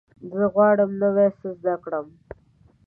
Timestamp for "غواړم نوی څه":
0.53-1.47